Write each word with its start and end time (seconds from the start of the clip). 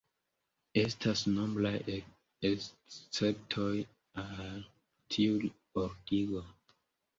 Estas 0.83 1.21
nombraj 1.33 1.73
esceptoj 2.49 3.69
al 4.25 4.67
tiu 5.19 5.39
ordigo. 5.85 6.47